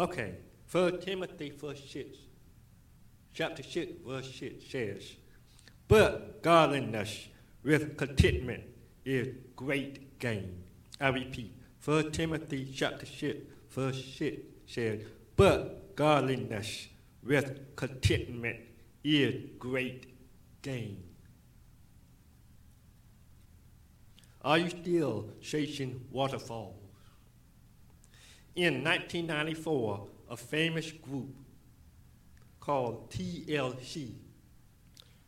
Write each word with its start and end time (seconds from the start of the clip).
Okay, 0.00 0.32
1 0.72 1.00
Timothy 1.00 1.50
verse 1.50 1.82
6, 1.90 2.16
chapter 3.34 3.62
6, 3.62 3.92
verse 4.06 4.34
6 4.34 4.64
says, 4.66 5.16
But 5.88 6.42
godliness 6.42 7.28
with 7.62 7.98
contentment 7.98 8.62
is 9.04 9.28
great 9.54 10.18
gain. 10.18 10.62
I 10.98 11.08
repeat, 11.08 11.54
1 11.84 12.12
Timothy 12.12 12.72
chapter 12.74 13.04
6, 13.04 13.40
verse 13.68 14.02
6 14.16 14.40
says, 14.66 15.02
But 15.36 15.94
godliness 15.96 16.88
with 17.22 17.76
contentment 17.76 18.56
is 19.04 19.50
great 19.58 20.14
gain. 20.62 21.02
Are 24.42 24.56
you 24.56 24.70
still 24.70 25.28
chasing 25.42 26.06
waterfalls? 26.10 26.79
In 28.56 28.82
1994, 28.82 30.08
a 30.30 30.36
famous 30.36 30.90
group 30.90 31.34
called 32.58 33.10
TLC 33.10 34.12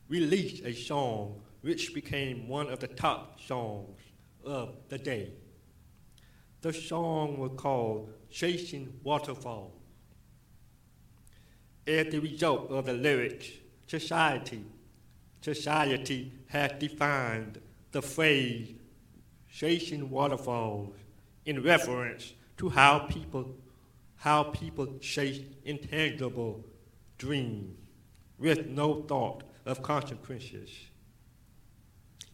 released 0.09 0.63
a 0.65 0.73
song 0.73 1.41
which 1.61 1.93
became 1.93 2.47
one 2.47 2.69
of 2.69 2.79
the 2.79 2.87
top 2.87 3.39
songs 3.39 3.99
of 4.45 4.75
the 4.89 4.97
day. 4.97 5.31
The 6.61 6.73
song 6.73 7.37
was 7.37 7.51
called 7.55 8.13
Chasing 8.29 8.99
Waterfalls. 9.03 9.71
As 11.87 12.07
the 12.07 12.19
result 12.19 12.71
of 12.71 12.85
the 12.85 12.93
lyrics, 12.93 13.47
society, 13.87 14.63
society 15.41 16.31
has 16.47 16.71
defined 16.79 17.59
the 17.91 18.01
phrase 18.01 18.73
chasing 19.51 20.09
waterfalls 20.09 20.95
in 21.45 21.61
reference 21.61 22.33
to 22.57 22.69
how 22.69 22.99
people 22.99 23.55
how 24.15 24.43
people 24.43 24.87
chase 24.99 25.41
intangible 25.65 26.63
dreams 27.17 27.75
with 28.37 28.67
no 28.67 29.01
thought 29.01 29.43
of 29.65 29.81
consequences. 29.81 30.69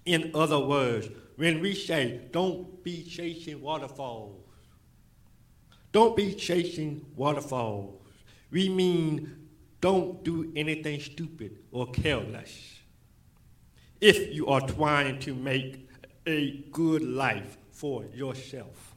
In 0.06 0.30
other 0.36 0.60
words, 0.60 1.10
when 1.36 1.62
we 1.62 1.74
say 1.74 2.22
don't 2.32 2.84
be 2.84 3.04
chasing 3.04 3.60
waterfalls, 3.62 4.40
don't 5.92 6.16
be 6.16 6.36
chasing 6.36 7.06
waterfalls, 7.16 8.00
we 8.52 8.70
mean 8.70 9.48
don't 9.82 10.24
do 10.24 10.52
anything 10.56 11.00
stupid 11.00 11.58
or 11.72 11.90
careless. 11.92 12.80
If 14.00 14.34
you 14.34 14.48
are 14.48 14.62
trying 14.62 15.20
to 15.22 15.34
make 15.34 15.90
a 16.28 16.66
good 16.72 17.02
life 17.02 17.58
for 17.72 18.06
yourself. 18.14 18.89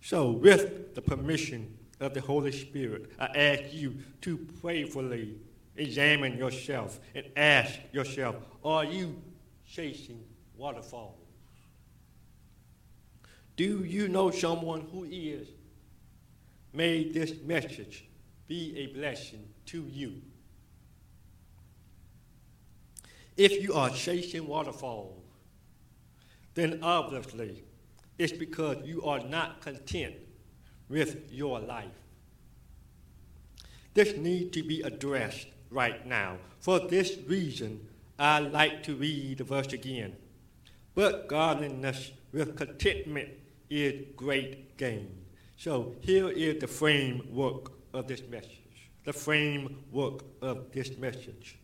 So, 0.00 0.30
with 0.30 0.94
the 0.94 1.02
permission 1.02 1.76
of 2.00 2.14
the 2.14 2.20
Holy 2.20 2.52
Spirit, 2.52 3.10
I 3.18 3.26
ask 3.26 3.74
you 3.74 3.98
to 4.22 4.38
prayerfully 4.60 5.36
examine 5.76 6.36
yourself 6.36 6.98
and 7.14 7.24
ask 7.36 7.78
yourself 7.92 8.36
are 8.64 8.84
you 8.84 9.20
chasing 9.66 10.24
waterfalls? 10.56 11.14
Do 13.56 13.84
you 13.84 14.08
know 14.08 14.30
someone 14.30 14.86
who 14.92 15.04
is? 15.04 15.48
May 16.72 17.10
this 17.10 17.32
message 17.44 18.04
be 18.46 18.76
a 18.78 18.86
blessing 18.86 19.48
to 19.66 19.82
you. 19.82 20.22
If 23.36 23.62
you 23.62 23.74
are 23.74 23.90
chasing 23.90 24.46
waterfalls, 24.46 25.22
then 26.54 26.80
obviously 26.82 27.62
it's 28.18 28.32
because 28.32 28.78
you 28.84 29.02
are 29.04 29.20
not 29.20 29.60
content 29.60 30.16
with 30.88 31.30
your 31.30 31.60
life. 31.60 31.86
This 33.94 34.16
needs 34.16 34.50
to 34.56 34.62
be 34.62 34.82
addressed 34.82 35.46
right 35.70 36.06
now. 36.06 36.38
For 36.60 36.80
this 36.80 37.16
reason, 37.26 37.88
I 38.18 38.40
like 38.40 38.82
to 38.84 38.94
read 38.94 39.38
the 39.38 39.44
verse 39.44 39.72
again. 39.72 40.16
But 40.94 41.28
godliness 41.28 42.10
with 42.32 42.56
contentment 42.56 43.30
is 43.70 44.06
great 44.16 44.76
gain. 44.76 45.10
So 45.56 45.94
here 46.00 46.28
is 46.28 46.60
the 46.60 46.66
framework 46.66 47.72
of 47.92 48.08
this 48.08 48.22
message. 48.28 48.90
The 49.04 49.12
framework 49.12 50.24
of 50.42 50.72
this 50.72 50.96
message. 50.96 51.58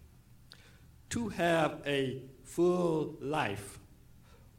To 1.10 1.28
have 1.28 1.80
a 1.86 2.22
full 2.44 3.16
life 3.20 3.78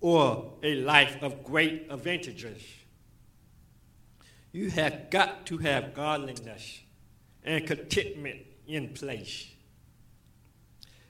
or 0.06 0.54
a 0.62 0.76
life 0.76 1.18
of 1.24 1.44
great 1.44 1.88
advantages. 1.90 2.62
You 4.52 4.70
have 4.70 5.10
got 5.10 5.48
to 5.48 5.58
have 5.58 5.96
godliness 5.96 6.82
and 7.44 7.66
contentment 7.66 8.42
in 8.68 8.90
place. 8.90 9.50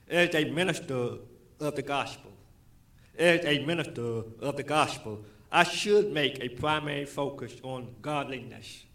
As 0.08 0.34
a 0.34 0.44
minister 0.44 1.18
of 1.60 1.76
the 1.76 1.82
gospel, 1.82 2.32
as 3.18 3.44
a 3.44 3.66
minister 3.66 4.22
of 4.40 4.56
the 4.56 4.62
gospel, 4.62 5.22
I 5.52 5.64
should 5.64 6.10
make 6.10 6.42
a 6.42 6.48
primary 6.48 7.04
focus 7.04 7.54
on 7.62 7.96
godliness. 8.00 8.86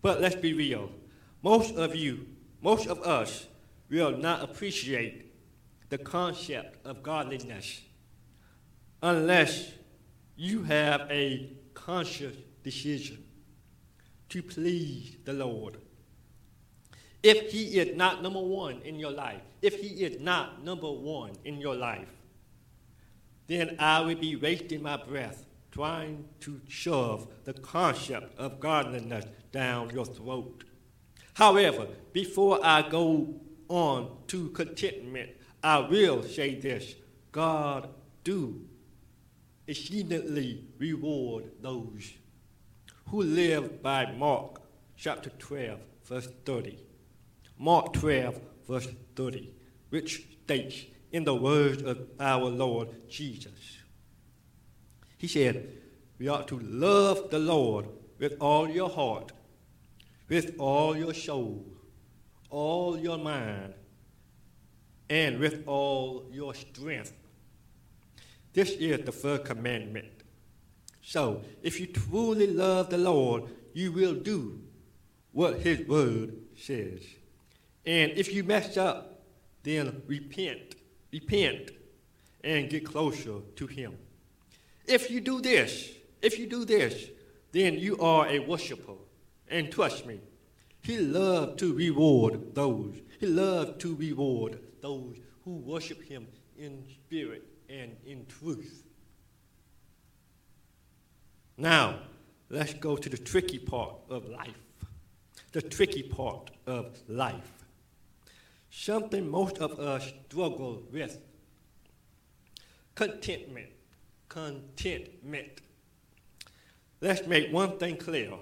But 0.00 0.22
let's 0.22 0.36
be 0.36 0.54
real. 0.54 0.90
Most 1.42 1.74
of 1.74 1.94
you, 1.94 2.26
most 2.62 2.86
of 2.86 3.02
us, 3.02 3.48
will 3.90 4.16
not 4.16 4.42
appreciate 4.42 5.30
the 5.90 5.98
concept 5.98 6.86
of 6.86 7.02
godliness 7.02 7.82
unless 9.02 9.72
you 10.36 10.62
have 10.64 11.02
a 11.10 11.52
conscious 11.74 12.36
decision 12.62 13.22
to 14.28 14.42
please 14.42 15.16
the 15.24 15.32
Lord. 15.32 15.78
If 17.22 17.52
He 17.52 17.78
is 17.78 17.96
not 17.96 18.22
number 18.22 18.40
one 18.40 18.82
in 18.82 18.98
your 18.98 19.12
life, 19.12 19.42
if 19.62 19.80
He 19.80 20.04
is 20.04 20.20
not 20.20 20.64
number 20.64 20.90
one 20.90 21.32
in 21.44 21.60
your 21.60 21.74
life, 21.74 22.08
then 23.46 23.76
I 23.78 24.00
will 24.00 24.16
be 24.16 24.36
wasting 24.36 24.82
my 24.82 24.96
breath 24.96 25.44
trying 25.70 26.24
to 26.40 26.60
shove 26.68 27.28
the 27.44 27.52
concept 27.52 28.38
of 28.38 28.60
godliness 28.60 29.24
down 29.52 29.90
your 29.90 30.06
throat. 30.06 30.64
However, 31.34 31.86
before 32.12 32.58
I 32.64 32.88
go 32.88 33.34
on 33.68 34.10
to 34.28 34.48
contentment, 34.50 35.30
I 35.62 35.78
will 35.80 36.22
say 36.22 36.54
this 36.54 36.94
God 37.30 37.88
do 38.24 38.62
exceedingly 39.66 40.64
reward 40.78 41.44
those 41.60 42.12
who 43.08 43.22
live 43.22 43.82
by 43.82 44.12
Mark 44.12 44.60
chapter 44.96 45.30
12, 45.30 45.78
verse 46.04 46.28
30. 46.44 46.78
Mark 47.58 47.92
12, 47.92 48.40
verse 48.68 48.88
30, 49.14 49.52
which 49.90 50.26
states 50.44 50.84
in 51.12 51.24
the 51.24 51.34
words 51.34 51.82
of 51.82 52.06
our 52.20 52.44
Lord 52.44 52.88
Jesus. 53.08 53.78
He 55.18 55.26
said, 55.26 55.68
We 56.18 56.28
ought 56.28 56.48
to 56.48 56.58
love 56.58 57.30
the 57.30 57.38
Lord 57.38 57.86
with 58.18 58.36
all 58.40 58.68
your 58.68 58.90
heart, 58.90 59.32
with 60.28 60.54
all 60.58 60.96
your 60.96 61.14
soul, 61.14 61.64
all 62.50 62.98
your 62.98 63.18
mind, 63.18 63.74
and 65.08 65.38
with 65.38 65.66
all 65.66 66.26
your 66.32 66.54
strength 66.54 67.12
this 68.56 68.70
is 68.70 69.04
the 69.04 69.12
first 69.12 69.44
commandment. 69.44 70.22
So, 71.02 71.42
if 71.62 71.78
you 71.78 71.88
truly 71.88 72.46
love 72.46 72.88
the 72.88 72.96
Lord, 72.96 73.42
you 73.74 73.92
will 73.92 74.14
do 74.14 74.62
what 75.32 75.60
His 75.60 75.86
word 75.86 76.34
says. 76.56 77.02
And 77.84 78.12
if 78.12 78.32
you 78.32 78.44
mess 78.44 78.78
up, 78.78 79.20
then 79.62 80.00
repent, 80.06 80.74
repent, 81.12 81.72
and 82.42 82.70
get 82.70 82.86
closer 82.86 83.40
to 83.56 83.66
Him. 83.66 83.98
If 84.86 85.10
you 85.10 85.20
do 85.20 85.42
this, 85.42 85.90
if 86.22 86.38
you 86.38 86.46
do 86.46 86.64
this, 86.64 87.10
then 87.52 87.74
you 87.74 87.98
are 88.00 88.26
a 88.26 88.38
worshiper. 88.38 88.96
And 89.48 89.70
trust 89.70 90.06
me, 90.06 90.18
He 90.80 90.96
loves 90.96 91.56
to 91.60 91.74
reward 91.74 92.54
those. 92.54 93.02
He 93.20 93.26
loves 93.26 93.82
to 93.82 93.94
reward 93.94 94.60
those 94.80 95.16
who 95.44 95.56
worship 95.56 96.02
Him 96.02 96.26
in 96.56 96.84
spirit 96.88 97.44
and 97.68 97.96
in 98.04 98.26
truth. 98.26 98.82
Now, 101.56 102.00
let's 102.50 102.74
go 102.74 102.96
to 102.96 103.08
the 103.08 103.16
tricky 103.16 103.58
part 103.58 103.94
of 104.10 104.28
life. 104.28 104.50
The 105.52 105.62
tricky 105.62 106.02
part 106.02 106.50
of 106.66 106.98
life. 107.08 107.64
Something 108.70 109.30
most 109.30 109.58
of 109.58 109.78
us 109.80 110.12
struggle 110.28 110.82
with 110.92 111.18
contentment. 112.94 113.70
Contentment. 114.28 115.60
Let's 117.00 117.26
make 117.26 117.52
one 117.52 117.78
thing 117.78 117.96
clear. 117.96 118.32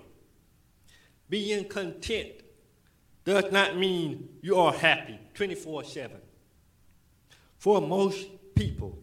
Being 1.28 1.68
content 1.68 2.32
does 3.24 3.50
not 3.52 3.76
mean 3.76 4.28
you 4.42 4.56
are 4.56 4.72
happy 4.72 5.18
24 5.34 5.84
7. 5.84 6.16
For 7.58 7.80
most 7.80 8.26
people, 8.54 8.98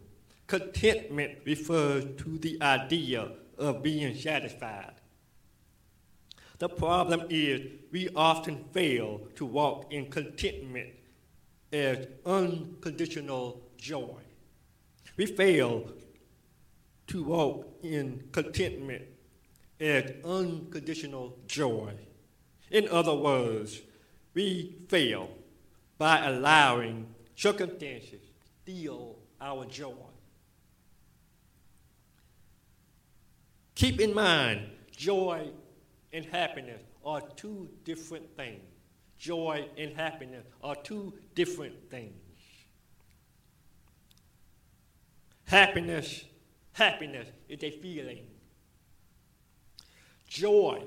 Contentment 0.52 1.38
refers 1.46 2.04
to 2.18 2.36
the 2.36 2.58
idea 2.60 3.26
of 3.56 3.82
being 3.82 4.14
satisfied. 4.14 4.92
The 6.58 6.68
problem 6.68 7.22
is 7.30 7.62
we 7.90 8.10
often 8.14 8.66
fail 8.70 9.22
to 9.36 9.46
walk 9.46 9.90
in 9.90 10.10
contentment 10.10 10.90
as 11.72 12.06
unconditional 12.26 13.62
joy. 13.78 14.20
We 15.16 15.24
fail 15.24 15.90
to 17.06 17.24
walk 17.24 17.78
in 17.82 18.28
contentment 18.30 19.04
as 19.80 20.12
unconditional 20.22 21.38
joy. 21.46 21.94
In 22.70 22.90
other 22.90 23.14
words, 23.14 23.80
we 24.34 24.76
fail 24.90 25.30
by 25.96 26.26
allowing 26.26 27.06
circumstances 27.36 28.20
to 28.20 28.48
steal 28.62 29.16
our 29.40 29.64
joy. 29.64 30.11
Keep 33.74 34.00
in 34.00 34.14
mind, 34.14 34.68
joy 34.90 35.48
and 36.12 36.24
happiness 36.26 36.82
are 37.04 37.20
two 37.36 37.68
different 37.84 38.36
things. 38.36 38.62
Joy 39.18 39.68
and 39.76 39.94
happiness 39.96 40.44
are 40.62 40.76
two 40.76 41.12
different 41.34 41.90
things. 41.90 42.12
Happiness, 45.44 46.24
happiness 46.72 47.28
is 47.48 47.62
a 47.62 47.70
feeling. 47.70 48.26
Joy 50.26 50.82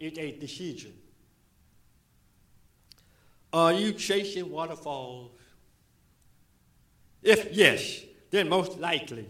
is 0.00 0.18
a 0.18 0.32
decision. 0.38 0.92
Are 3.52 3.72
you 3.72 3.92
chasing 3.92 4.50
waterfalls? 4.50 5.30
If 7.22 7.52
yes, 7.52 8.02
then 8.30 8.48
most 8.48 8.78
likely 8.78 9.26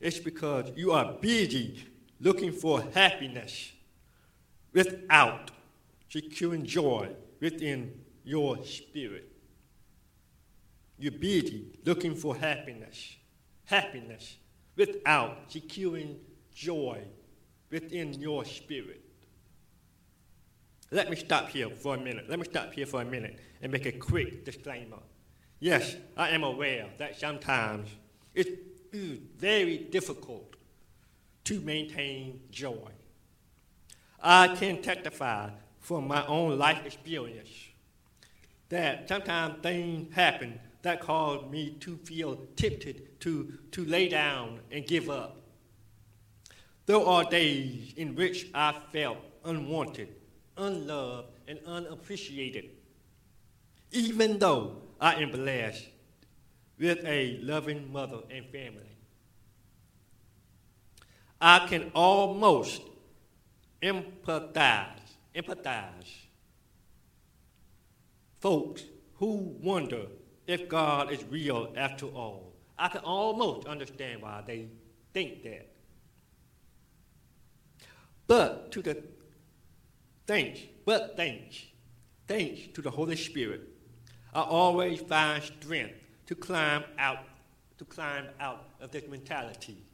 it's 0.00 0.18
because 0.18 0.70
you 0.76 0.92
are 0.92 1.12
busy 1.20 1.84
looking 2.20 2.52
for 2.52 2.82
happiness 2.94 3.72
without 4.72 5.50
securing 6.08 6.64
joy 6.64 7.10
within 7.40 7.92
your 8.24 8.62
spirit. 8.64 9.32
You're 10.98 11.12
busy 11.12 11.78
looking 11.84 12.14
for 12.14 12.36
happiness, 12.36 13.16
happiness 13.64 14.36
without 14.76 15.38
securing 15.48 16.18
joy 16.54 17.02
within 17.70 18.14
your 18.14 18.44
spirit. 18.44 19.02
Let 20.90 21.10
me 21.10 21.16
stop 21.16 21.48
here 21.48 21.68
for 21.70 21.96
a 21.96 21.98
minute. 21.98 22.26
Let 22.28 22.38
me 22.38 22.44
stop 22.44 22.72
here 22.72 22.86
for 22.86 23.02
a 23.02 23.04
minute 23.04 23.38
and 23.60 23.72
make 23.72 23.86
a 23.86 23.92
quick 23.92 24.44
disclaimer. 24.44 24.98
Yes, 25.58 25.96
I 26.16 26.30
am 26.30 26.44
aware 26.44 26.88
that 26.98 27.18
sometimes 27.18 27.88
it's 28.34 28.50
very 28.92 29.78
difficult 29.78 30.55
to 31.46 31.60
maintain 31.60 32.40
joy. 32.50 32.90
I 34.20 34.48
can 34.56 34.82
testify 34.82 35.50
from 35.78 36.08
my 36.08 36.26
own 36.26 36.58
life 36.58 36.84
experience 36.84 37.50
that 38.68 39.08
sometimes 39.08 39.62
things 39.62 40.12
happen 40.12 40.58
that 40.82 41.00
cause 41.00 41.48
me 41.50 41.76
to 41.80 41.96
feel 41.98 42.36
tempted 42.56 43.20
to, 43.20 43.52
to 43.70 43.84
lay 43.84 44.08
down 44.08 44.58
and 44.72 44.84
give 44.86 45.08
up. 45.08 45.36
There 46.86 47.00
are 47.00 47.24
days 47.24 47.94
in 47.96 48.16
which 48.16 48.48
I 48.52 48.74
felt 48.92 49.18
unwanted, 49.44 50.08
unloved, 50.56 51.28
and 51.46 51.60
unappreciated, 51.64 52.70
even 53.92 54.40
though 54.40 54.82
I 55.00 55.14
am 55.22 55.30
blessed 55.30 55.86
with 56.78 57.04
a 57.04 57.38
loving 57.42 57.92
mother 57.92 58.20
and 58.30 58.46
family. 58.46 58.95
I 61.46 61.64
can 61.68 61.92
almost 61.94 62.82
empathize, 63.80 65.14
empathize. 65.32 66.26
Folks 68.40 68.82
who 69.14 69.54
wonder 69.62 70.06
if 70.48 70.68
God 70.68 71.12
is 71.12 71.22
real 71.30 71.72
after 71.76 72.06
all. 72.06 72.52
I 72.76 72.88
can 72.88 73.02
almost 73.02 73.68
understand 73.68 74.22
why 74.22 74.42
they 74.44 74.66
think 75.14 75.44
that. 75.44 75.70
But 78.26 78.72
to 78.72 78.82
the 78.82 79.04
thanks, 80.26 80.58
but 80.84 81.16
thanks, 81.16 81.62
thanks 82.26 82.62
to 82.74 82.82
the 82.82 82.90
Holy 82.90 83.14
Spirit, 83.14 83.60
I 84.34 84.40
always 84.40 84.98
find 84.98 85.40
strength 85.44 85.94
to 86.26 86.34
climb 86.34 86.82
out, 86.98 87.20
to 87.78 87.84
climb 87.84 88.26
out 88.40 88.64
of 88.80 88.90
this 88.90 89.06
mentality. 89.08 89.84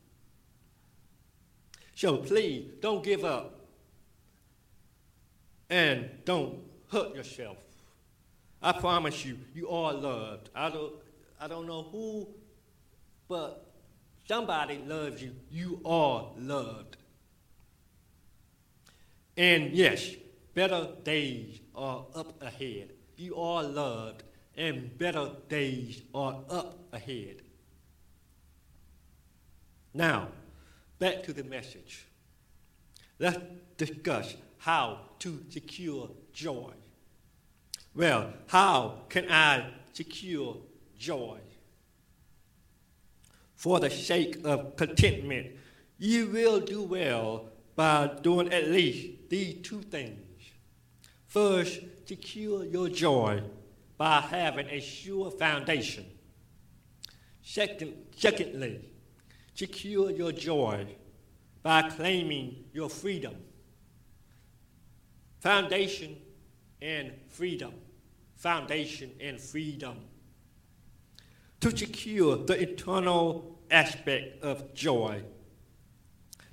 So 2.03 2.17
please 2.17 2.69
don't 2.81 3.05
give 3.05 3.25
up 3.25 3.61
and 5.71 6.11
don't 6.25 6.59
hurt 6.91 7.15
yourself. 7.15 7.59
I 8.61 8.73
promise 8.73 9.25
you, 9.25 9.39
you 9.55 9.69
are 9.69 9.93
loved. 9.93 10.51
I 10.53 10.69
don't, 10.69 10.95
I 11.41 11.47
don't 11.47 11.69
know 11.69 11.85
who, 11.93 12.27
but 13.29 13.65
somebody 14.27 14.79
loves 14.85 15.23
you. 15.23 15.31
You 15.49 15.81
are 15.85 16.27
loved. 16.37 16.97
And 19.37 19.71
yes, 19.71 20.11
better 20.55 20.89
days 21.05 21.61
are 21.73 22.05
up 22.17 22.43
ahead. 22.43 22.95
You 23.17 23.37
are 23.37 23.63
loved, 23.63 24.25
and 24.57 24.99
better 24.99 25.31
days 25.49 26.03
are 26.13 26.41
up 26.51 26.81
ahead. 26.93 27.43
Now, 29.95 30.31
back 31.03 31.21
to 31.25 31.33
the 31.33 31.43
message. 31.43 32.07
Let's 33.19 33.41
discuss 33.77 34.37
how 34.59 35.01
to 35.19 35.43
secure 35.51 36.09
joy. 36.33 36.71
Well, 37.93 38.33
how 38.47 39.01
can 39.09 39.29
I 39.29 39.67
secure 39.93 40.59
joy? 40.97 41.39
For 43.57 43.81
the 43.81 43.91
sake 43.91 44.45
of 44.45 44.77
contentment, 44.77 45.49
you 45.99 46.29
will 46.29 46.61
do 46.61 46.85
well 46.85 47.47
by 47.75 48.09
doing 48.23 48.53
at 48.53 48.69
least 48.69 49.29
these 49.29 49.57
two 49.61 49.83
things. 49.83 50.53
First, 51.27 51.81
secure 52.07 52.65
your 52.65 52.89
joy 52.89 53.43
by 53.99 54.21
having 54.21 54.69
a 54.69 54.79
sure 54.79 55.33
foundation. 55.33 56.07
Second, 57.43 57.93
secondly, 58.17 58.92
secure 59.55 60.11
your 60.11 60.33
joy 60.33 60.87
by 61.63 61.83
claiming 61.83 62.65
your 62.73 62.89
freedom. 62.89 63.37
Foundation 65.41 66.17
and 66.81 67.13
freedom. 67.29 67.73
Foundation 68.37 69.11
and 69.21 69.41
freedom. 69.41 69.97
To 71.61 71.77
secure 71.77 72.37
the 72.37 72.61
eternal 72.61 73.59
aspect 73.71 74.43
of 74.43 74.75
joy. 74.75 75.23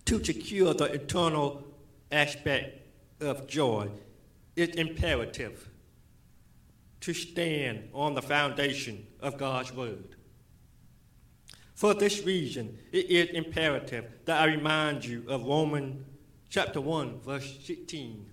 To 0.06 0.24
secure 0.24 0.74
the 0.74 0.86
eternal 0.86 1.64
aspect 2.12 2.88
of 3.22 3.48
joy, 3.48 3.90
it's 4.56 4.76
imperative 4.76 5.70
to 7.02 7.14
stand 7.14 7.90
on 7.94 8.14
the 8.14 8.22
foundation 8.22 9.08
of 9.22 9.38
God's 9.38 9.74
Word. 9.74 10.16
For 11.80 11.94
this 11.94 12.26
reason, 12.26 12.78
it 12.92 13.10
is 13.10 13.30
imperative 13.30 14.04
that 14.26 14.42
I 14.42 14.48
remind 14.48 15.06
you 15.06 15.24
of 15.30 15.46
Romans 15.46 16.06
chapter 16.50 16.82
1, 16.82 17.22
verse 17.22 17.58
16, 17.64 18.26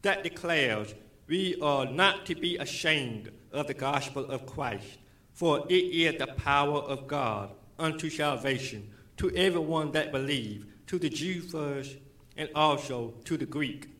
that 0.00 0.22
declares 0.22 0.94
we 1.26 1.60
are 1.60 1.84
not 1.84 2.24
to 2.24 2.34
be 2.34 2.56
ashamed 2.56 3.30
of 3.52 3.66
the 3.66 3.74
gospel 3.74 4.24
of 4.24 4.46
Christ, 4.46 4.96
for 5.34 5.66
it 5.68 5.74
is 5.74 6.18
the 6.18 6.28
power 6.28 6.78
of 6.78 7.06
God 7.06 7.50
unto 7.78 8.08
salvation 8.08 8.88
to 9.18 9.30
everyone 9.36 9.92
that 9.92 10.10
believes, 10.10 10.64
to 10.86 10.98
the 10.98 11.10
Jew 11.10 11.42
first, 11.42 11.98
and 12.38 12.48
also 12.54 13.12
to 13.26 13.36
the 13.36 13.44
Greek. 13.44 13.90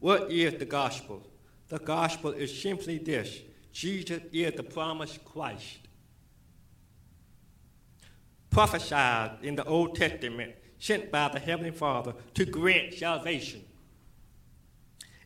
What 0.00 0.30
is 0.30 0.52
the 0.58 0.66
gospel? 0.66 1.26
The 1.68 1.78
gospel 1.78 2.32
is 2.32 2.60
simply 2.60 2.98
this 2.98 3.40
Jesus 3.72 4.20
is 4.34 4.52
the 4.52 4.62
promised 4.62 5.24
Christ 5.24 5.87
prophesied 8.50 9.38
in 9.42 9.56
the 9.56 9.64
Old 9.64 9.94
Testament, 9.96 10.54
sent 10.78 11.10
by 11.10 11.28
the 11.28 11.40
Heavenly 11.40 11.70
Father 11.70 12.14
to 12.34 12.44
grant 12.44 12.94
salvation 12.94 13.64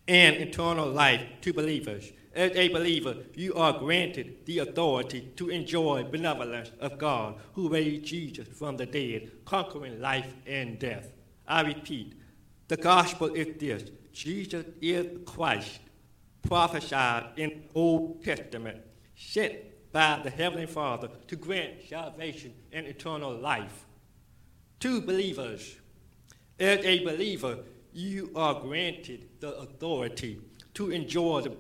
and 0.09 0.37
eternal 0.37 0.89
life 0.89 1.23
to 1.43 1.53
believers. 1.53 2.13
As 2.35 2.53
a 2.53 2.69
believer, 2.69 3.17
you 3.35 3.55
are 3.55 3.79
granted 3.79 4.47
the 4.47 4.61
authority 4.61 5.33
to 5.37 5.51
enjoy 5.51 6.05
benevolence 6.05 6.71
of 6.81 6.99
God 6.99 7.37
who 7.53 7.69
raised 7.69 8.07
Jesus 8.07 8.49
from 8.49 8.79
the 8.79 8.87
dead, 8.87 9.31
conquering 9.45 10.01
life 10.01 10.35
and 10.47 10.79
death. 10.79 11.13
I 11.47 11.61
repeat, 11.61 12.15
the 12.69 12.79
gospel 12.79 13.35
is 13.35 13.59
this 13.59 13.91
Jesus 14.13 14.65
is 14.81 15.07
Christ, 15.27 15.81
prophesied 16.43 17.27
in 17.37 17.51
the 17.51 17.63
Old 17.75 18.25
Testament, 18.25 18.81
sent 19.15 19.57
by 19.93 20.21
the 20.25 20.31
Heavenly 20.31 20.67
Father 20.67 21.09
to 21.29 21.37
grant 21.37 21.75
salvation 21.89 22.55
and 22.73 22.87
eternal 22.87 23.35
life 23.35 23.85
to 24.81 25.01
believers. 25.01 25.77
As 26.59 26.85
a 26.85 27.05
believer, 27.05 27.59
you 27.93 28.31
are 28.35 28.61
granted 28.61 29.29
the 29.41 29.55
authority 29.59 30.41
to 30.75 30.91
enjoy 30.91 31.43
the, 31.43 31.53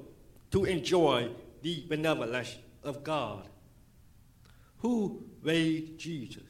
to 0.50 0.64
enjoy 0.64 1.28
the 1.60 1.84
benevolence 1.88 2.56
of 2.82 3.04
God, 3.04 3.48
who 4.78 5.22
raised 5.42 5.98
Jesus 5.98 6.42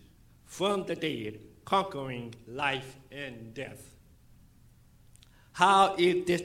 from 0.44 0.84
the 0.86 0.94
dead, 0.94 1.40
conquering 1.64 2.34
life 2.46 2.96
and 3.10 3.52
death. 3.52 3.94
How 5.52 5.94
is 5.96 6.24
this 6.26 6.42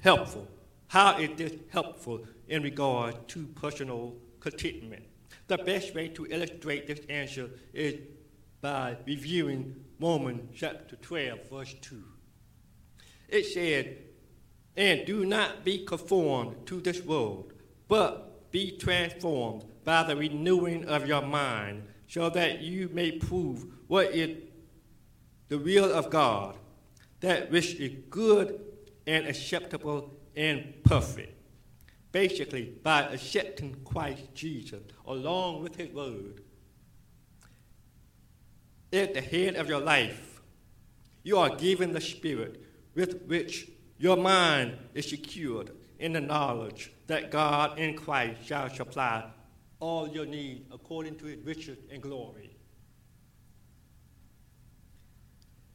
helpful? 0.00 0.48
How 0.88 1.18
is 1.18 1.30
this 1.36 1.52
helpful 1.70 2.26
in 2.48 2.62
regard 2.62 3.28
to 3.28 3.46
personal 3.46 4.14
contentment? 4.50 5.04
The 5.48 5.58
best 5.58 5.94
way 5.94 6.08
to 6.08 6.26
illustrate 6.26 6.86
this 6.86 7.00
answer 7.08 7.50
is 7.72 7.94
by 8.60 8.96
reviewing 9.06 9.74
Romans 10.00 10.50
chapter 10.54 10.96
12, 10.96 11.50
verse 11.50 11.74
2. 11.80 12.02
It 13.28 13.44
said, 13.46 13.98
And 14.76 15.04
do 15.04 15.24
not 15.24 15.64
be 15.64 15.84
conformed 15.84 16.66
to 16.66 16.80
this 16.80 17.02
world, 17.02 17.52
but 17.88 18.50
be 18.52 18.76
transformed 18.76 19.64
by 19.84 20.04
the 20.04 20.16
renewing 20.16 20.84
of 20.86 21.06
your 21.06 21.22
mind, 21.22 21.84
so 22.08 22.30
that 22.30 22.60
you 22.60 22.88
may 22.92 23.12
prove 23.12 23.66
what 23.88 24.14
is 24.14 24.36
the 25.48 25.58
will 25.58 25.92
of 25.92 26.10
God, 26.10 26.56
that 27.20 27.50
which 27.50 27.74
is 27.74 27.92
good 28.10 28.60
and 29.06 29.26
acceptable 29.26 30.14
and 30.36 30.82
perfect. 30.84 31.35
Basically, 32.16 32.72
by 32.82 33.02
accepting 33.02 33.76
Christ 33.84 34.22
Jesus 34.32 34.80
along 35.06 35.62
with 35.62 35.76
His 35.76 35.90
Word 35.90 36.40
at 38.90 39.12
the 39.12 39.20
head 39.20 39.56
of 39.56 39.68
your 39.68 39.80
life, 39.82 40.40
you 41.24 41.36
are 41.36 41.54
given 41.56 41.92
the 41.92 42.00
Spirit 42.00 42.64
with 42.94 43.20
which 43.26 43.68
your 43.98 44.16
mind 44.16 44.78
is 44.94 45.10
secured 45.10 45.72
in 45.98 46.14
the 46.14 46.22
knowledge 46.22 46.90
that 47.06 47.30
God 47.30 47.78
in 47.78 47.94
Christ 47.94 48.46
shall 48.46 48.70
supply 48.70 49.22
all 49.78 50.08
your 50.08 50.24
needs 50.24 50.64
according 50.72 51.16
to 51.16 51.26
his 51.26 51.44
riches 51.44 51.76
and 51.92 52.00
glory. 52.00 52.56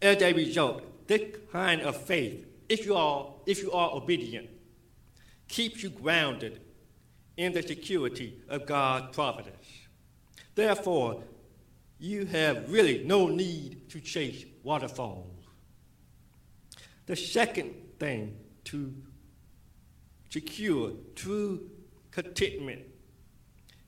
As 0.01 0.19
a 0.24 0.33
result, 0.33 1.07
this 1.07 1.36
kind 1.51 1.81
of 1.81 1.95
faith, 2.01 2.48
if 2.67 2.83
you 2.83 2.95
are, 2.95 3.31
if 3.45 3.62
you 3.62 3.71
are 3.74 3.91
obedient, 3.91 4.50
keeps 5.51 5.84
you 5.84 5.89
grounded 5.89 6.62
in 7.36 7.51
the 7.51 7.62
security 7.62 8.41
of 8.48 8.65
God's 8.65 9.13
providence. 9.13 9.67
Therefore, 10.55 11.24
you 12.00 12.25
have 12.25 12.72
really 12.72 13.03
no 13.03 13.27
need 13.27 13.89
to 13.89 14.00
chase 14.00 14.46
waterfalls. 14.63 15.27
The 17.05 17.17
second 17.17 17.74
thing 18.00 18.38
to 18.65 18.93
secure 20.29 20.93
true 21.15 21.70
contentment 22.12 22.84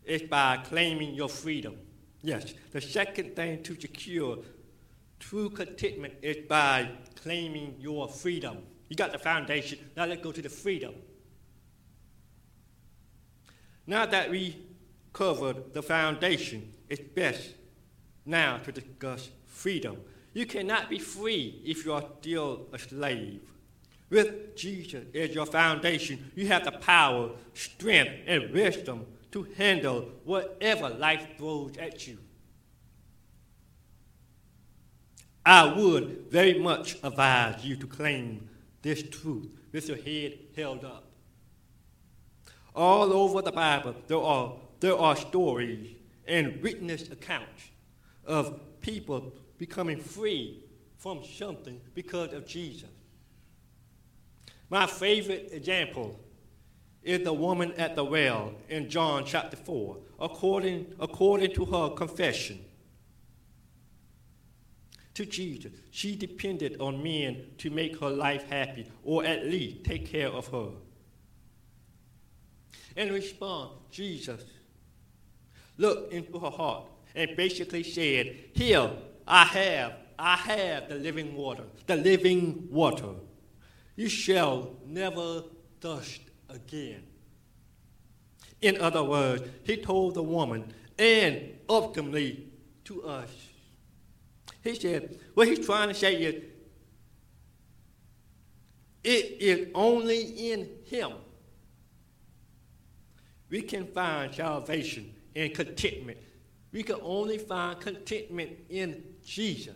is 0.03 0.23
by 0.23 0.57
claiming 0.65 1.15
your 1.15 1.29
freedom. 1.29 1.77
Yes, 2.21 2.53
the 2.71 2.81
second 2.81 3.37
thing 3.37 3.63
to 3.63 3.79
secure 3.79 4.39
true 5.19 5.49
contentment 5.49 6.15
is 6.21 6.45
by 6.47 6.89
claiming 7.15 7.75
your 7.79 8.09
freedom. 8.09 8.57
You 8.89 8.97
got 8.97 9.13
the 9.13 9.19
foundation, 9.19 9.79
now 9.95 10.05
let's 10.05 10.21
go 10.21 10.33
to 10.33 10.41
the 10.41 10.49
freedom. 10.49 10.93
Now 13.85 14.05
that 14.05 14.29
we 14.29 14.57
covered 15.11 15.73
the 15.73 15.83
foundation, 15.83 16.71
it's 16.89 17.01
best 17.01 17.55
now 18.25 18.57
to 18.59 18.71
discuss 18.71 19.29
freedom. 19.45 19.97
You 20.33 20.45
cannot 20.45 20.89
be 20.89 20.99
free 20.99 21.61
if 21.63 21.85
you 21.85 21.93
are 21.93 22.03
still 22.19 22.67
a 22.71 22.79
slave. 22.79 23.41
With 24.09 24.55
Jesus 24.55 25.05
as 25.13 25.33
your 25.33 25.45
foundation, 25.45 26.31
you 26.35 26.47
have 26.47 26.65
the 26.65 26.71
power, 26.71 27.31
strength, 27.53 28.13
and 28.27 28.51
wisdom 28.51 29.05
to 29.31 29.47
handle 29.57 30.09
whatever 30.23 30.89
life 30.89 31.27
throws 31.37 31.75
at 31.77 32.07
you. 32.07 32.19
I 35.45 35.73
would 35.73 36.27
very 36.29 36.57
much 36.57 36.97
advise 37.03 37.65
you 37.65 37.75
to 37.77 37.87
claim 37.87 38.47
this 38.81 39.03
truth 39.03 39.49
with 39.71 39.87
your 39.89 39.97
head 39.97 40.37
held 40.55 40.85
up. 40.85 41.12
All 42.75 43.13
over 43.13 43.41
the 43.41 43.51
Bible, 43.51 43.95
there 44.07 44.17
are, 44.17 44.53
there 44.79 44.97
are 44.97 45.15
stories 45.15 45.95
and 46.27 46.61
witness 46.61 47.09
accounts 47.09 47.69
of 48.25 48.59
people 48.81 49.33
becoming 49.57 49.99
free 49.99 50.63
from 50.97 51.23
something 51.23 51.79
because 51.93 52.33
of 52.33 52.47
Jesus. 52.47 52.89
My 54.69 54.87
favorite 54.87 55.49
example 55.51 56.19
is 57.03 57.23
the 57.23 57.33
woman 57.33 57.73
at 57.73 57.95
the 57.95 58.03
well 58.03 58.53
in 58.69 58.89
John 58.89 59.25
chapter 59.25 59.57
4, 59.57 59.97
according, 60.19 60.95
according 60.99 61.53
to 61.55 61.65
her 61.65 61.89
confession 61.89 62.63
to 65.13 65.25
Jesus. 65.25 65.71
She 65.91 66.15
depended 66.15 66.77
on 66.79 67.03
men 67.03 67.45
to 67.59 67.69
make 67.69 67.99
her 67.99 68.09
life 68.09 68.49
happy 68.49 68.89
or 69.03 69.23
at 69.25 69.45
least 69.45 69.83
take 69.83 70.07
care 70.07 70.29
of 70.29 70.47
her. 70.47 70.69
In 72.95 73.11
response, 73.11 73.71
Jesus 73.91 74.43
looked 75.77 76.13
into 76.13 76.37
her 76.39 76.49
heart 76.49 76.85
and 77.15 77.35
basically 77.35 77.83
said, 77.83 78.35
Here, 78.53 78.91
I 79.27 79.45
have, 79.45 79.93
I 80.19 80.35
have 80.35 80.89
the 80.89 80.95
living 80.95 81.35
water, 81.35 81.63
the 81.87 81.95
living 81.95 82.67
water. 82.69 83.13
You 83.95 84.09
shall 84.09 84.75
never 84.85 85.43
thirst 85.81 86.21
again. 86.49 87.03
In 88.61 88.79
other 88.79 89.03
words, 89.03 89.43
he 89.63 89.77
told 89.77 90.15
the 90.15 90.23
woman 90.23 90.73
and 90.97 91.53
ultimately 91.67 92.47
to 92.85 93.03
us. 93.03 93.29
He 94.63 94.75
said, 94.75 95.19
what 95.33 95.47
he's 95.47 95.65
trying 95.65 95.89
to 95.89 95.93
say 95.93 96.15
is, 96.15 96.43
it 99.03 99.41
is 99.41 99.67
only 99.75 100.51
in 100.51 100.69
him 100.85 101.11
we 103.53 103.61
can 103.61 103.85
find 103.87 104.35
salvation 104.35 105.13
and 105.35 105.53
contentment 105.53 106.17
we 106.73 106.81
can 106.81 106.97
only 107.03 107.37
find 107.37 107.79
contentment 107.79 108.51
in 108.67 109.01
Jesus. 109.23 109.75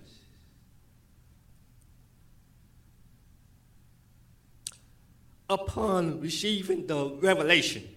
Upon 5.48 6.20
receiving 6.20 6.88
the 6.88 7.12
revelation, 7.22 7.88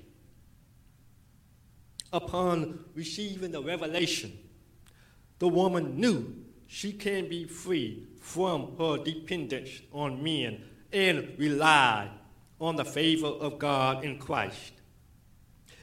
upon 2.12 2.84
receiving 2.94 3.50
the 3.50 3.62
revelation, 3.62 4.38
the 5.38 5.48
woman 5.48 5.98
knew 5.98 6.36
she 6.66 6.92
can 6.92 7.28
be 7.28 7.44
free 7.44 8.06
from 8.20 8.76
her 8.78 8.98
dependence 8.98 9.80
on 9.92 10.22
men 10.22 10.62
and 10.92 11.34
rely 11.38 12.10
on 12.60 12.76
the 12.76 12.84
favor 12.84 13.26
of 13.26 13.58
God 13.58 14.04
in 14.04 14.18
Christ. 14.18 14.74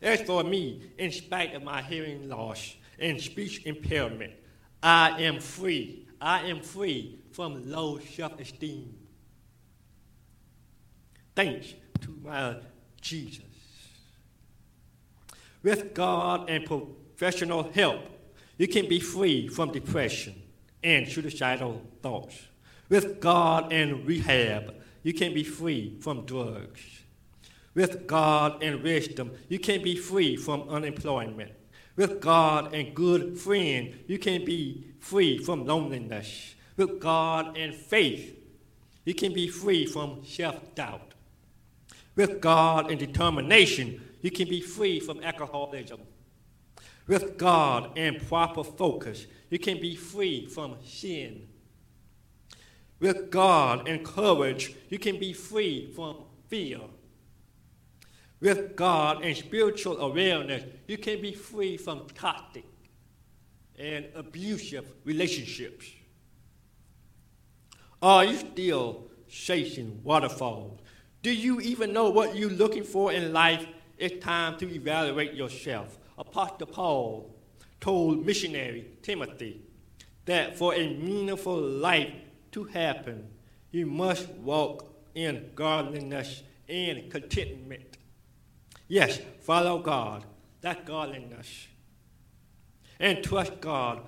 As 0.02 0.22
for 0.22 0.44
me, 0.44 0.84
in 0.98 1.12
spite 1.12 1.54
of 1.56 1.64
my 1.64 1.82
hearing 1.82 2.30
loss, 2.30 2.76
and 3.00 3.22
speech 3.22 3.66
impairment. 3.66 4.34
I 4.82 5.22
am 5.22 5.40
free. 5.40 6.08
I 6.20 6.48
am 6.48 6.62
free 6.62 7.20
from 7.32 7.70
low 7.70 8.00
self 8.00 8.40
esteem. 8.40 8.96
Thanks 11.36 11.74
to 12.02 12.18
my 12.24 12.56
Jesus. 13.02 13.44
With 15.62 15.94
God 15.94 16.50
and 16.50 16.66
professional 16.66 17.72
help, 17.72 18.02
you 18.58 18.68
can 18.68 18.88
be 18.88 19.00
free 19.00 19.48
from 19.48 19.72
depression 19.72 20.42
and 20.84 21.08
suicidal 21.08 21.82
thoughts. 22.02 22.36
With 22.90 23.20
God 23.20 23.72
and 23.74 24.06
rehab, 24.06 24.74
you 25.04 25.14
can 25.14 25.34
be 25.34 25.44
free 25.44 25.98
from 26.00 26.26
drugs. 26.26 26.82
With 27.78 28.08
God 28.08 28.62
and 28.62 28.84
wisdom, 28.84 29.32
you 29.48 29.60
can 29.60 29.82
be 29.82 29.96
free 29.96 30.36
from 30.36 30.68
unemployment 30.68 31.52
with 31.98 32.22
God 32.22 32.74
and 32.76 32.94
good 32.96 33.38
friend, 33.38 34.00
you 34.08 34.20
can 34.20 34.46
be 34.46 34.86
free 35.00 35.40
from 35.40 35.66
loneliness. 35.66 36.54
With 36.78 37.00
God 37.00 37.58
and 37.58 37.74
faith, 37.74 38.38
you 39.04 39.16
can 39.16 39.34
be 39.34 39.48
free 39.48 39.88
from 39.88 40.24
self 40.24 40.76
doubt. 40.76 41.16
With 42.16 42.40
God 42.40 42.92
and 42.92 43.00
determination, 43.00 44.02
you 44.22 44.30
can 44.30 44.48
be 44.48 44.62
free 44.62 45.00
from 45.00 45.24
alcoholism. 45.24 46.02
With 47.08 47.38
God 47.38 47.98
and 47.98 48.26
proper 48.28 48.64
focus, 48.64 49.26
you 49.50 49.58
can 49.58 49.82
be 49.82 49.96
free 49.96 50.46
from 50.46 50.76
sin. 50.86 51.48
With 53.00 53.32
God 53.32 53.88
and 53.88 54.06
courage, 54.06 54.76
you 54.90 55.00
can 55.00 55.20
be 55.20 55.34
free 55.34 55.92
from 55.96 56.18
fear 56.48 56.82
with 58.40 58.76
God 58.76 59.24
and 59.24 59.36
spiritual 59.36 59.98
awareness, 60.00 60.64
you 60.88 60.98
can 60.98 61.22
be 61.22 61.34
free 61.34 61.78
from 61.78 62.08
toxic 62.14 62.66
and 63.78 64.06
abusive 64.16 64.86
relationships. 65.04 65.86
Are 68.02 68.26
you 68.26 68.38
still 68.38 69.10
chasing 69.28 70.02
waterfalls? 70.04 70.80
Do 71.24 71.32
you 71.32 71.60
even 71.62 71.94
know 71.94 72.10
what 72.10 72.36
you're 72.36 72.50
looking 72.50 72.84
for 72.84 73.12
in 73.12 73.34
life? 73.34 73.66
It's 73.98 74.24
time 74.24 74.58
to 74.60 74.72
evaluate 74.72 75.34
yourself. 75.34 75.98
Apostle 76.18 76.68
Paul 76.68 77.36
told 77.82 78.26
missionary 78.26 78.88
Timothy 79.02 79.62
that 80.26 80.58
for 80.58 80.76
a 80.76 80.94
meaningful 80.94 81.60
life 81.60 82.14
to 82.52 82.66
happen, 82.66 83.28
you 83.72 83.86
must 83.86 84.30
walk 84.30 84.94
in 85.16 85.50
godliness 85.56 86.44
and 86.70 87.12
contentment. 87.12 87.97
Yes, 88.88 89.20
follow 89.42 89.80
God, 89.80 90.24
that 90.62 90.86
godliness. 90.86 91.68
And 93.00 93.24
trust 93.24 93.60
God 93.60 94.02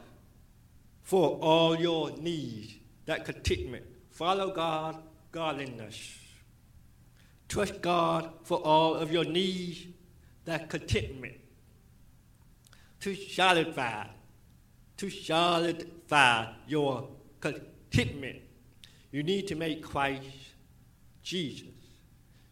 for 1.04 1.38
all 1.42 1.78
your 1.78 2.12
needs, 2.12 2.76
that 3.06 3.26
contentment. 3.26 3.86
Follow 4.10 4.54
God, 4.54 4.96
godliness. 5.32 6.18
Trust 7.48 7.82
God 7.82 8.32
for 8.44 8.60
all 8.60 8.96
of 8.96 9.12
your 9.12 9.26
needs, 9.26 9.88
that 10.46 10.70
contentment. 10.70 11.36
To 13.02 13.16
solidify, 13.16 14.08
to 14.98 15.10
solidify 15.10 16.52
your 16.68 17.10
contentment, 17.40 18.40
you 19.12 19.24
need 19.24 19.48
to 19.48 19.56
make 19.56 19.84
Christ 19.84 20.26
Jesus 21.24 21.68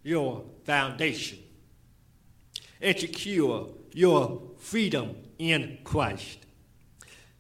your 0.03 0.43
foundation 0.63 1.39
and 2.81 2.98
secure 2.98 3.69
your 3.93 4.41
freedom 4.57 5.15
in 5.39 5.79
Christ. 5.84 6.39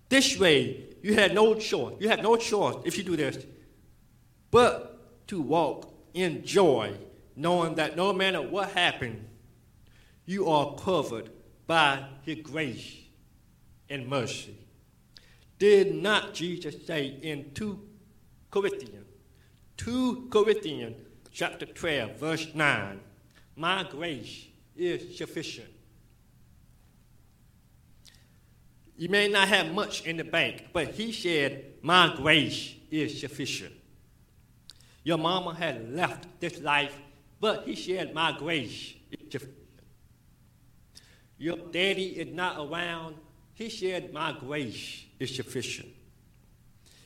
This 0.09 0.39
way, 0.39 0.85
you 1.01 1.15
have 1.15 1.33
no 1.33 1.55
choice. 1.55 1.95
You 1.99 2.09
have 2.09 2.21
no 2.21 2.35
choice 2.37 2.75
if 2.85 2.97
you 2.97 3.03
do 3.03 3.15
this, 3.15 3.45
but 4.51 5.27
to 5.27 5.41
walk 5.41 5.93
in 6.13 6.43
joy, 6.43 6.95
knowing 7.35 7.75
that 7.75 7.95
no 7.95 8.13
matter 8.13 8.41
what 8.41 8.71
happens, 8.71 9.23
you 10.25 10.49
are 10.49 10.75
covered 10.75 11.29
by 11.67 12.05
His 12.23 12.39
grace 12.41 12.95
and 13.89 14.07
mercy. 14.07 14.57
Did 15.59 15.95
not 15.95 16.33
Jesus 16.33 16.75
say 16.85 17.17
in 17.21 17.51
2 17.53 17.79
Corinthians, 18.51 19.05
2 19.77 20.27
Corinthians 20.29 20.95
chapter 21.31 21.65
12, 21.65 22.17
verse 22.17 22.47
9, 22.53 22.99
My 23.55 23.83
grace 23.89 24.45
is 24.77 25.17
sufficient. 25.17 25.69
You 28.97 29.09
may 29.09 29.27
not 29.27 29.47
have 29.47 29.73
much 29.73 30.05
in 30.05 30.17
the 30.17 30.23
bank, 30.23 30.69
but 30.73 30.89
he 30.89 31.11
said, 31.11 31.75
My 31.81 32.13
grace 32.15 32.73
is 32.89 33.19
sufficient. 33.19 33.73
Your 35.03 35.17
mama 35.17 35.53
had 35.53 35.93
left 35.93 36.39
this 36.39 36.59
life, 36.59 36.97
but 37.39 37.63
he 37.65 37.75
said, 37.75 38.13
My 38.13 38.35
grace 38.37 38.95
is 39.11 39.31
sufficient. 39.31 39.55
Your 41.37 41.57
daddy 41.57 42.19
is 42.19 42.33
not 42.33 42.57
around, 42.57 43.15
he 43.53 43.69
said, 43.69 44.11
My 44.11 44.35
grace 44.39 45.05
is 45.19 45.35
sufficient. 45.35 45.89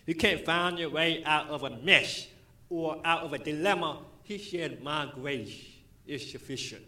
You 0.06 0.16
can't 0.16 0.46
find 0.46 0.80
your 0.80 0.90
way 0.90 1.24
out 1.25 1.50
of 1.50 1.63
a 1.63 1.70
mess 1.70 2.28
or 2.70 3.00
out 3.04 3.24
of 3.24 3.34
a 3.34 3.38
dilemma, 3.38 4.00
he 4.24 4.38
said, 4.38 4.82
My 4.82 5.12
grace 5.13 5.66
is 6.08 6.32
sufficient. 6.32 6.84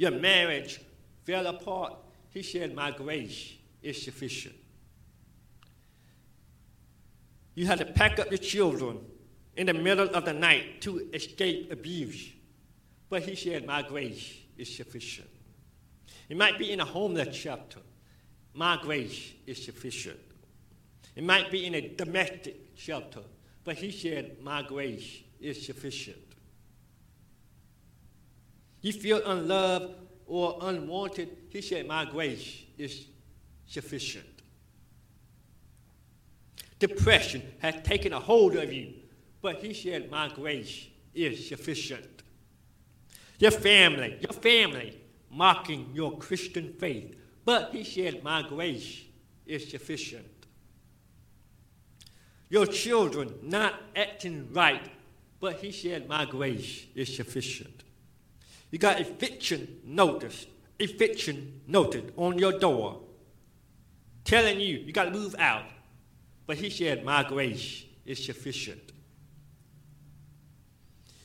Your 0.00 0.12
marriage 0.12 0.80
fell 1.26 1.46
apart, 1.46 1.92
he 2.30 2.42
said, 2.42 2.74
My 2.74 2.90
grace 2.90 3.52
is 3.82 4.02
sufficient. 4.02 4.54
You 7.54 7.66
had 7.66 7.80
to 7.80 7.84
pack 7.84 8.18
up 8.18 8.30
your 8.30 8.38
children 8.38 9.00
in 9.58 9.66
the 9.66 9.74
middle 9.74 10.08
of 10.08 10.24
the 10.24 10.32
night 10.32 10.80
to 10.80 11.06
escape 11.12 11.70
abuse. 11.70 12.30
But 13.10 13.24
he 13.24 13.36
said, 13.36 13.66
My 13.66 13.82
grace 13.82 14.38
is 14.56 14.74
sufficient. 14.74 15.28
It 16.30 16.38
might 16.38 16.58
be 16.58 16.72
in 16.72 16.80
a 16.80 16.86
homeless 16.86 17.36
shelter. 17.36 17.80
My 18.54 18.78
grace 18.80 19.34
is 19.46 19.62
sufficient. 19.62 20.18
It 21.14 21.24
might 21.24 21.50
be 21.50 21.66
in 21.66 21.74
a 21.74 21.88
domestic 21.88 22.56
shelter. 22.74 23.20
But 23.64 23.76
he 23.76 23.90
said, 23.90 24.38
My 24.42 24.62
grace 24.62 25.18
is 25.42 25.66
sufficient. 25.66 26.29
You 28.82 28.92
feel 28.92 29.22
unloved 29.24 29.94
or 30.26 30.58
unwanted, 30.62 31.36
he 31.50 31.60
said, 31.60 31.86
My 31.86 32.04
grace 32.04 32.62
is 32.78 33.06
sufficient. 33.66 34.26
Depression 36.78 37.42
has 37.58 37.74
taken 37.82 38.12
a 38.12 38.20
hold 38.20 38.56
of 38.56 38.72
you, 38.72 38.94
but 39.42 39.62
he 39.62 39.74
said, 39.74 40.10
My 40.10 40.28
grace 40.28 40.86
is 41.14 41.48
sufficient. 41.48 42.22
Your 43.38 43.50
family, 43.50 44.18
your 44.20 44.32
family 44.32 44.98
mocking 45.30 45.90
your 45.94 46.16
Christian 46.18 46.72
faith, 46.74 47.16
but 47.44 47.70
he 47.72 47.84
said, 47.84 48.24
My 48.24 48.42
grace 48.42 49.02
is 49.46 49.70
sufficient. 49.70 50.26
Your 52.48 52.66
children 52.66 53.34
not 53.42 53.74
acting 53.94 54.52
right, 54.52 54.88
but 55.38 55.56
he 55.56 55.70
said, 55.70 56.08
My 56.08 56.24
grace 56.24 56.86
is 56.94 57.14
sufficient. 57.14 57.84
You 58.70 58.78
got 58.78 59.00
eviction 59.00 59.80
notice, 59.84 60.46
eviction 60.78 61.60
noted 61.66 62.12
on 62.16 62.38
your 62.38 62.58
door, 62.58 63.00
telling 64.24 64.60
you 64.60 64.78
you 64.78 64.92
got 64.92 65.04
to 65.04 65.10
move 65.10 65.34
out. 65.38 65.64
But 66.46 66.58
he 66.58 66.70
said, 66.70 67.04
My 67.04 67.22
grace 67.22 67.84
is 68.04 68.24
sufficient. 68.24 68.92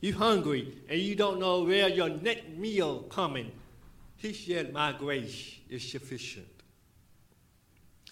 You 0.02 0.14
hungry 0.14 0.74
and 0.88 1.00
you 1.00 1.16
don't 1.16 1.40
know 1.40 1.64
where 1.64 1.90
your 1.90 2.10
next 2.10 2.50
meal 2.50 3.04
coming. 3.10 3.52
He 4.18 4.34
said, 4.34 4.74
My 4.74 4.92
grace 4.92 5.56
is 5.70 5.90
sufficient. 5.90 6.48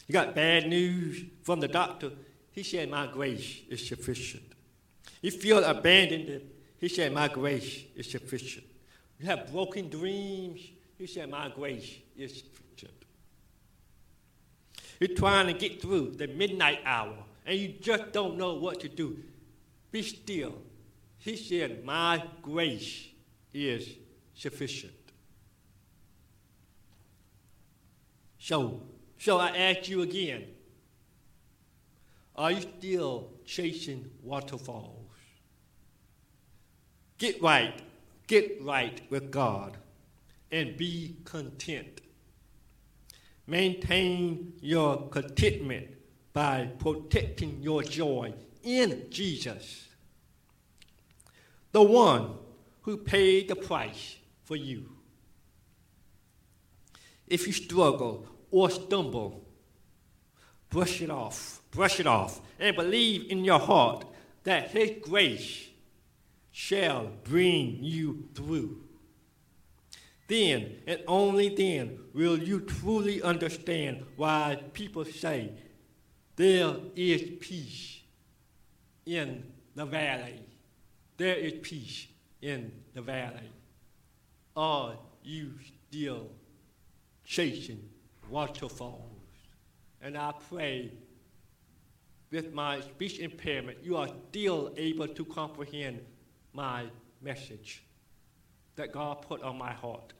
You 0.07 0.13
got 0.13 0.35
bad 0.35 0.67
news 0.67 1.23
from 1.43 1.59
the 1.59 1.67
doctor. 1.67 2.11
He 2.51 2.63
said, 2.63 2.89
My 2.89 3.07
grace 3.07 3.61
is 3.69 3.87
sufficient. 3.87 4.43
You 5.21 5.31
feel 5.31 5.63
abandoned. 5.63 6.41
He 6.79 6.87
said, 6.87 7.13
My 7.13 7.27
grace 7.27 7.83
is 7.95 8.09
sufficient. 8.09 8.65
You 9.19 9.27
have 9.27 9.51
broken 9.51 9.89
dreams. 9.89 10.61
You 10.97 11.07
said, 11.07 11.29
My 11.29 11.49
grace 11.49 11.97
is 12.15 12.43
sufficient. 12.43 12.93
You're 14.99 15.15
trying 15.17 15.47
to 15.47 15.53
get 15.53 15.81
through 15.81 16.11
the 16.11 16.27
midnight 16.27 16.79
hour 16.85 17.15
and 17.45 17.57
you 17.57 17.69
just 17.81 18.11
don't 18.11 18.37
know 18.37 18.55
what 18.55 18.79
to 18.81 18.89
do. 18.89 19.17
Be 19.91 20.01
still. 20.01 20.55
He 21.17 21.35
said, 21.35 21.83
My 21.83 22.23
grace 22.41 23.07
is 23.53 23.89
sufficient. 24.33 24.93
So, 28.39 28.81
so 29.17 29.37
I 29.37 29.55
ask 29.55 29.87
you 29.87 30.01
again 30.01 30.45
are 32.35 32.51
you 32.51 32.61
still 32.61 33.29
chasing 33.45 34.09
waterfalls? 34.23 34.99
Get 37.17 37.41
right, 37.41 37.79
get 38.27 38.61
right 38.61 39.01
with 39.09 39.31
God, 39.31 39.77
and 40.51 40.77
be 40.77 41.17
content. 41.25 42.01
Maintain 43.47 44.53
your 44.61 45.09
contentment 45.09 45.87
by 46.31 46.69
protecting 46.79 47.61
your 47.61 47.83
joy 47.83 48.33
in 48.63 49.07
Jesus, 49.09 49.87
the 51.71 51.81
one 51.83 52.35
who 52.81 52.97
paid 52.97 53.47
the 53.47 53.55
price 53.55 54.17
for 54.43 54.55
you. 54.55 54.89
If 57.27 57.47
you 57.47 57.53
struggle 57.53 58.27
or 58.51 58.69
stumble, 58.69 59.43
brush 60.69 61.01
it 61.01 61.09
off, 61.09 61.61
brush 61.71 61.99
it 61.99 62.07
off, 62.07 62.41
and 62.59 62.75
believe 62.75 63.29
in 63.31 63.43
your 63.43 63.59
heart 63.59 64.05
that 64.43 64.71
His 64.71 64.91
grace 65.01 65.67
shall 66.53 67.09
bring 67.23 67.79
you 67.81 68.29
through. 68.35 68.77
Then, 70.27 70.77
and 70.87 71.01
only 71.07 71.49
then, 71.49 71.99
will 72.13 72.37
you 72.37 72.61
truly 72.61 73.21
understand 73.23 74.05
why 74.15 74.61
people 74.71 75.03
say 75.03 75.51
there 76.35 76.75
is 76.95 77.23
peace 77.41 78.01
in 79.05 79.43
the 79.75 79.85
valley. 79.85 80.39
There 81.17 81.35
is 81.35 81.53
peace 81.61 82.07
in 82.41 82.71
the 82.93 83.01
valley. 83.01 83.51
Are 84.55 84.93
you 85.23 85.53
still 85.89 86.29
chasing 87.25 87.89
waterfalls? 88.29 89.09
And 90.01 90.15
I 90.15 90.33
pray 90.49 90.91
with 92.31 92.53
my 92.53 92.81
speech 92.81 93.19
impairment, 93.19 93.77
you 93.83 93.97
are 93.97 94.09
still 94.29 94.71
able 94.77 95.07
to 95.07 95.25
comprehend 95.25 95.99
my 96.53 96.85
message 97.21 97.83
that 98.75 98.91
God 98.91 99.21
put 99.21 99.41
on 99.41 99.57
my 99.57 99.73
heart. 99.73 100.13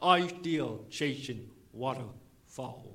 Are 0.00 0.18
you 0.18 0.28
still 0.28 0.84
chasing 0.90 1.48
waterfalls? 1.72 2.92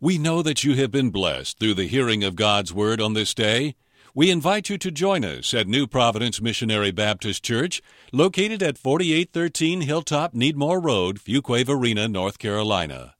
We 0.00 0.16
know 0.16 0.42
that 0.42 0.64
you 0.64 0.76
have 0.76 0.90
been 0.90 1.10
blessed 1.10 1.58
through 1.58 1.74
the 1.74 1.86
hearing 1.86 2.24
of 2.24 2.34
God's 2.34 2.72
Word 2.72 3.02
on 3.02 3.12
this 3.12 3.34
day. 3.34 3.74
We 4.14 4.30
invite 4.30 4.70
you 4.70 4.78
to 4.78 4.90
join 4.90 5.24
us 5.24 5.52
at 5.52 5.68
New 5.68 5.86
Providence 5.86 6.40
Missionary 6.40 6.90
Baptist 6.90 7.44
Church, 7.44 7.82
located 8.10 8.62
at 8.62 8.78
4813 8.78 9.82
Hilltop 9.82 10.32
Needmore 10.32 10.82
Road, 10.82 11.20
Fuquay 11.20 11.66
Varina, 11.66 12.08
North 12.08 12.38
Carolina. 12.38 13.14